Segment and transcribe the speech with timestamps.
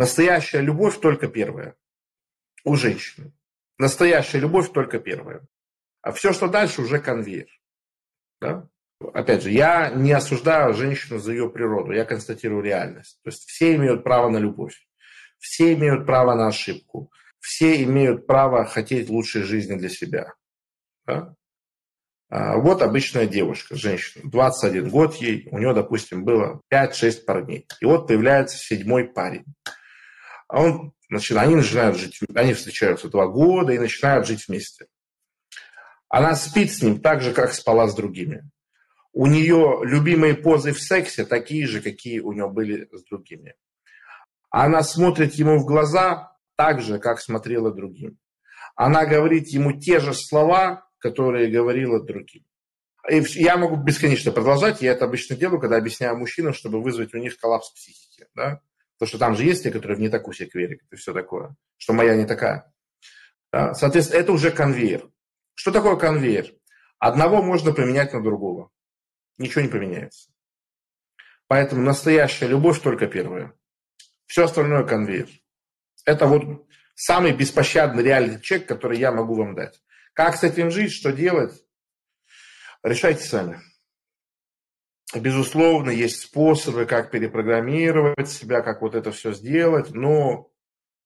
[0.00, 1.76] Настоящая любовь только первая
[2.64, 3.34] у женщины.
[3.76, 5.46] Настоящая любовь только первая.
[6.00, 7.48] А все, что дальше, уже конвейер.
[8.40, 8.66] Да?
[9.12, 13.20] Опять же, я не осуждаю женщину за ее природу, я констатирую реальность.
[13.22, 14.88] То есть все имеют право на любовь,
[15.38, 20.32] все имеют право на ошибку, все имеют право хотеть лучшей жизни для себя.
[21.04, 21.34] Да?
[22.30, 27.66] А вот обычная девушка, женщина, 21 год ей, у нее, допустим, было 5-6 парней.
[27.82, 29.44] И вот появляется седьмой парень.
[30.50, 34.86] А он, значит, они начинают жить, они встречаются два года и начинают жить вместе.
[36.08, 38.50] Она спит с ним так же, как спала с другими.
[39.12, 43.54] У нее любимые позы в сексе такие же, какие у нее были с другими.
[44.50, 48.18] Она смотрит ему в глаза так же, как смотрела другим.
[48.74, 52.44] Она говорит ему те же слова, которые говорила другим.
[53.08, 57.18] И я могу бесконечно продолжать, я это обычно делаю, когда объясняю мужчинам, чтобы вызвать у
[57.18, 58.26] них коллапс психики.
[58.34, 58.60] Да?
[59.00, 61.56] Потому что там же есть те, которые в не такую себе верят и все такое,
[61.78, 62.70] что моя не такая.
[63.50, 63.72] Да?
[63.72, 65.08] Соответственно, это уже конвейер.
[65.54, 66.52] Что такое конвейер?
[66.98, 68.70] Одного можно поменять на другого
[69.40, 70.30] ничего не поменяется.
[71.48, 73.54] Поэтому настоящая любовь только первая.
[74.26, 75.28] Все остальное конвейер.
[76.04, 79.82] Это вот самый беспощадный реальный чек, который я могу вам дать.
[80.12, 81.52] Как с этим жить, что делать,
[82.82, 83.60] решайте сами.
[85.14, 90.50] Безусловно, есть способы, как перепрограммировать себя, как вот это все сделать, но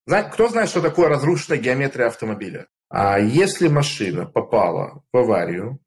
[0.06, 2.68] кто знает, что такое разрушенная геометрия автомобиля?
[2.90, 5.80] А если машина попала в аварию,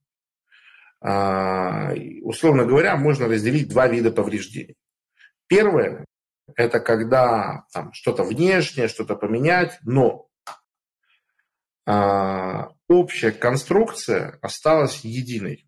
[1.00, 1.94] а,
[2.24, 4.76] условно говоря, можно разделить два вида повреждений.
[5.48, 6.06] Первое–
[6.56, 10.28] это когда там, что-то внешнее, что-то поменять, но
[11.86, 15.67] а, общая конструкция осталась единой.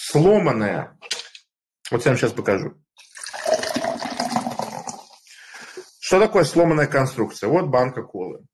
[0.00, 0.98] Сломанная,
[1.90, 2.74] вот я вам сейчас покажу.
[6.00, 7.48] Что такое сломанная конструкция?
[7.48, 8.46] Вот банка колы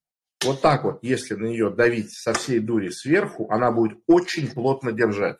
[0.44, 4.92] вот так вот, если на нее давить со всей дури сверху, она будет очень плотно
[4.92, 5.38] держать.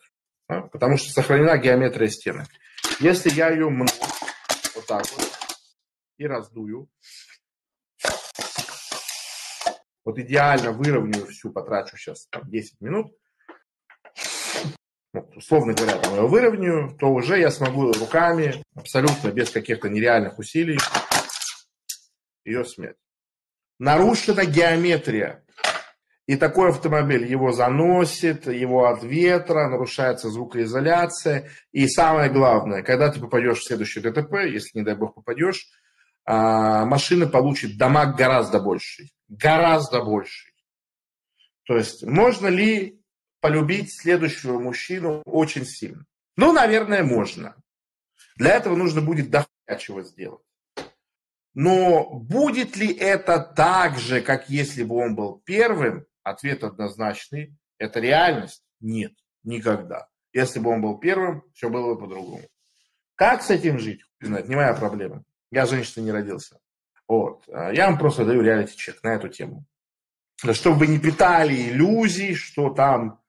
[0.49, 0.61] Да?
[0.61, 2.47] Потому что сохранена геометрия стенок.
[2.99, 3.85] Если я ее мну
[4.75, 5.31] вот так вот
[6.17, 6.89] и раздую,
[10.03, 13.17] вот идеально выровняю всю, потрачу сейчас там, 10 минут, ну,
[15.35, 20.77] условно говоря, там, ее выровняю, то уже я смогу руками, абсолютно без каких-то нереальных усилий,
[22.43, 22.95] ее смять
[23.79, 25.43] нарушена геометрия.
[26.27, 31.49] И такой автомобиль его заносит, его от ветра, нарушается звукоизоляция.
[31.71, 35.67] И самое главное, когда ты попадешь в следующий ДТП, если, не дай бог, попадешь,
[36.25, 39.13] а, машина получит дамаг гораздо больший.
[39.27, 40.51] Гораздо больший.
[41.67, 42.99] То есть можно ли
[43.45, 46.03] полюбить следующего мужчину очень сильно?
[46.35, 47.55] Ну, наверное, можно.
[48.37, 50.41] Для этого нужно будет дохуя чего сделать.
[51.53, 56.07] Но будет ли это так же, как если бы он был первым?
[56.23, 57.55] Ответ однозначный.
[57.77, 58.63] Это реальность?
[58.79, 59.13] Нет,
[59.43, 60.07] никогда.
[60.33, 62.49] Если бы он был первым, все было бы по-другому.
[63.13, 64.01] Как с этим жить?
[64.21, 65.23] Знать, не моя проблема.
[65.51, 66.57] Я женщина не родился.
[67.07, 67.43] Вот.
[67.49, 69.67] А я вам просто даю реалити-чек на эту тему.
[70.51, 73.21] Чтобы вы не питали иллюзий, что там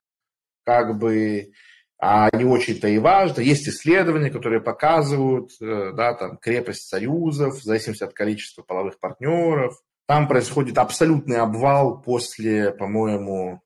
[0.67, 1.53] как бы
[1.99, 3.41] а не очень-то и важно.
[3.41, 9.81] Есть исследования, которые показывают э, да, там, крепость союзов в зависимости от количества половых партнеров.
[10.07, 13.63] Там происходит абсолютный обвал после, по-моему,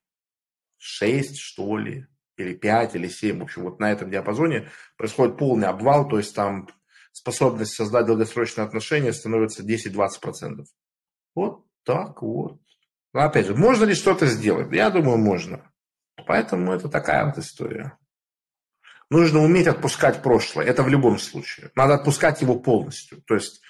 [0.79, 2.07] 6, что ли,
[2.37, 3.41] или 5, или 7.
[3.41, 6.69] В общем, вот на этом диапазоне происходит полный обвал, то есть там
[7.11, 10.65] способность создать долгосрочные отношения становится 10-20%.
[11.35, 12.61] Вот так вот.
[13.13, 14.73] Но опять же, можно ли что-то сделать?
[14.73, 15.71] Я думаю, можно.
[16.27, 17.99] Поэтому это такая вот история.
[19.11, 20.67] Нужно уметь отпускать прошлое.
[20.67, 21.71] Это в любом случае.
[21.75, 23.23] Надо отпускать его полностью.
[23.23, 23.61] То есть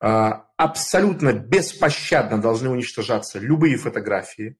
[0.00, 4.56] а, абсолютно беспощадно должны уничтожаться любые фотографии,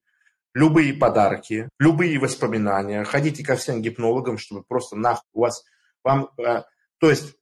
[0.53, 3.03] любые подарки, любые воспоминания.
[3.03, 5.63] Ходите ко всем гипнологам, чтобы просто нахуй у вас...
[6.03, 6.65] Вам, а,
[6.99, 7.35] то есть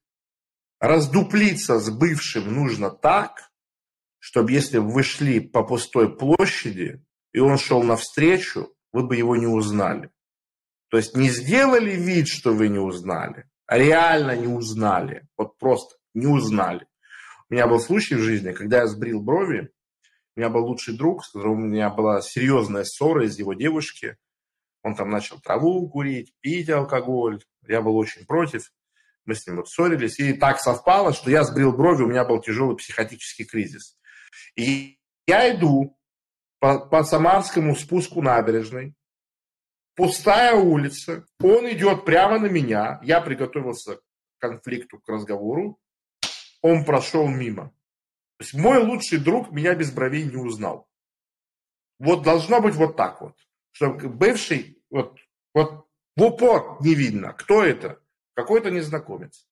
[0.80, 3.52] раздуплиться с бывшим нужно так,
[4.18, 7.04] чтобы если вы шли по пустой площади,
[7.34, 10.10] и он шел навстречу, вы бы его не узнали.
[10.90, 15.28] То есть не сделали вид, что вы не узнали, а реально не узнали.
[15.38, 16.88] Вот просто не узнали.
[17.50, 19.72] У меня был случай в жизни, когда я сбрил брови,
[20.36, 24.18] у меня был лучший друг, с которым у меня была серьезная ссора из его девушки.
[24.84, 27.44] Он там начал траву курить, пить алкоголь.
[27.68, 28.72] Я был очень против.
[29.26, 30.18] Мы с ним вот ссорились.
[30.20, 33.98] И так совпало, что я сбрил брови, у меня был тяжелый психотический кризис.
[34.56, 34.98] И
[35.28, 35.99] я иду
[36.60, 38.94] по, по Самарскому спуску набережной,
[39.96, 44.02] пустая улица, он идет прямо на меня, я приготовился к
[44.40, 45.80] конфликту, к разговору,
[46.62, 47.74] он прошел мимо.
[48.38, 50.88] То есть мой лучший друг меня без бровей не узнал.
[51.98, 53.36] Вот должно быть вот так вот.
[53.72, 55.20] Чтобы бывший, вот,
[55.54, 58.02] вот в упор не видно, кто это.
[58.36, 59.46] Какой-то незнакомец.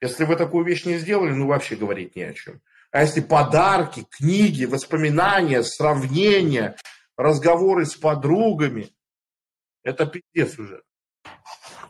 [0.00, 2.60] Если вы такую вещь не сделали, ну вообще говорить не о чем.
[2.94, 6.76] А если подарки, книги, воспоминания, сравнения,
[7.16, 8.90] разговоры с подругами,
[9.82, 10.80] это пиздец уже.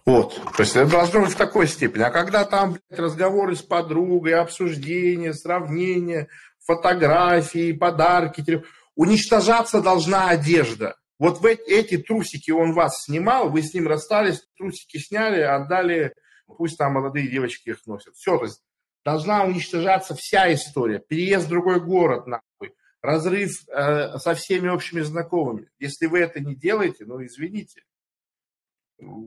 [0.07, 0.35] Вот.
[0.57, 2.05] То есть это должно быть в такой степени.
[2.05, 6.29] А когда там блядь, разговоры с подругой, обсуждения, сравнения,
[6.61, 8.65] фотографии, подарки,
[8.95, 10.97] уничтожаться должна одежда.
[11.19, 16.15] Вот в эти трусики он вас снимал, вы с ним расстались, трусики сняли, отдали,
[16.47, 18.15] пусть там молодые девочки их носят.
[18.15, 18.63] Все, то есть
[19.05, 20.99] должна уничтожаться вся история.
[20.99, 25.69] Переезд в другой город, нахуй, разрыв э, со всеми общими знакомыми.
[25.79, 27.83] Если вы это не делаете, ну извините.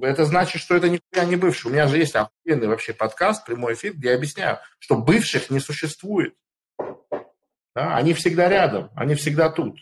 [0.01, 1.67] Это значит, что это никуда не бывший.
[1.67, 5.59] У меня же есть охуенный вообще подкаст, прямой эфир, где я объясняю, что бывших не
[5.59, 6.35] существует.
[7.75, 7.95] Да?
[7.95, 9.79] Они всегда рядом, они всегда тут.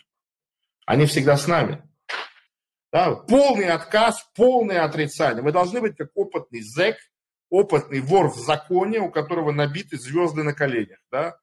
[0.84, 1.82] Они всегда с нами.
[2.92, 3.14] Да?
[3.14, 5.42] Полный отказ, полное отрицание.
[5.42, 6.96] Вы должны быть как опытный зэк,
[7.50, 10.98] опытный вор в законе, у которого набиты звезды на коленях.
[11.10, 11.38] Да?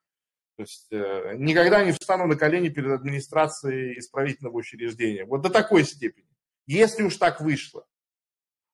[0.55, 5.25] То есть э, никогда не встану на колени перед администрацией исправительного учреждения.
[5.25, 6.27] Вот до такой степени.
[6.67, 7.85] Если уж так вышло.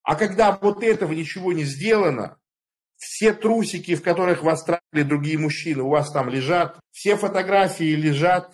[0.04, 2.38] А когда вот этого ничего не сделано,
[2.98, 8.54] все трусики, в которых вас тратили другие мужчины, у вас там лежат, все фотографии лежат,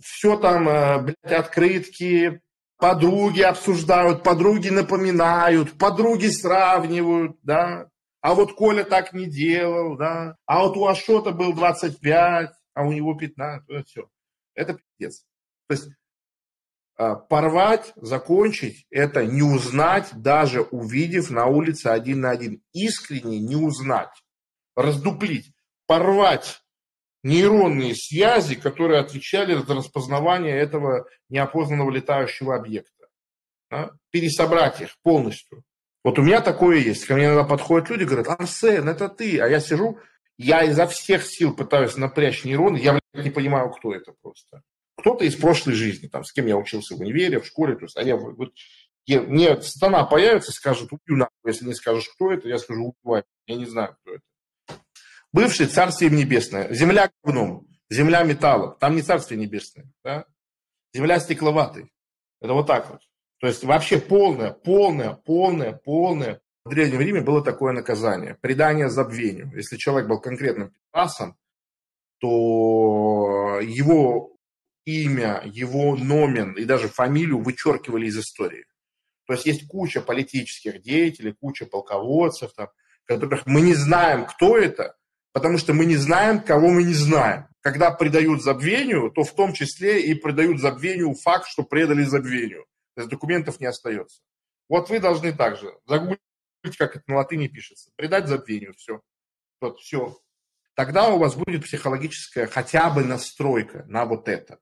[0.00, 2.40] все там, э, блядь, открытки,
[2.78, 7.90] подруги обсуждают, подруги напоминают, подруги сравнивают, да.
[8.20, 10.36] А вот Коля так не делал, да.
[10.46, 14.08] А вот у Ашота был 25, а у него 15, это все.
[14.54, 15.24] Это пиздец.
[15.68, 15.88] То есть
[16.96, 22.62] а, порвать, закончить, это не узнать, даже увидев на улице один на один.
[22.72, 24.10] Искренне не узнать,
[24.74, 25.52] раздуплить,
[25.86, 26.60] порвать
[27.22, 33.08] нейронные связи, которые отвечали за распознавание этого неопознанного летающего объекта.
[33.70, 33.90] Да?
[34.10, 35.62] Пересобрать их полностью.
[36.04, 37.04] Вот у меня такое есть.
[37.06, 39.40] Ко мне иногда подходят люди, говорят, Арсен, это ты.
[39.40, 39.98] А я сижу,
[40.38, 44.62] я изо всех сил пытаюсь напрячь нейроны, я не понимаю, кто это просто
[44.98, 47.96] кто-то из прошлой жизни, там, с кем я учился в универе, в школе, то есть,
[47.96, 48.52] а я, вот,
[49.06, 53.22] я, мне сатана появится, скажет, убью нахуй, если не скажешь, кто это, я скажу, убивай,
[53.46, 54.22] я не знаю, кто это.
[55.32, 60.24] Бывший Царствие Небесное, земля говном, земля металлом, там не Царствие Небесное, да?
[60.94, 61.92] земля стекловатой,
[62.40, 63.00] это вот так вот.
[63.40, 66.40] То есть вообще полное, полное, полное, полное.
[66.64, 69.50] В Древнем Риме было такое наказание, предание забвению.
[69.54, 71.36] Если человек был конкретным пасом,
[72.18, 74.36] то его
[74.84, 78.64] имя, его номен и даже фамилию вычеркивали из истории.
[79.26, 82.68] То есть есть куча политических деятелей, куча полководцев, там,
[83.04, 84.96] которых мы не знаем, кто это,
[85.32, 87.46] потому что мы не знаем, кого мы не знаем.
[87.60, 92.66] Когда предают забвению, то в том числе и предают забвению факт, что предали забвению.
[92.94, 94.20] То есть документов не остается.
[94.68, 96.20] Вот вы должны также загуглить,
[96.78, 99.00] как это на латыни пишется, предать забвению, все.
[99.60, 100.18] Вот, все.
[100.74, 104.58] Тогда у вас будет психологическая хотя бы настройка на вот это.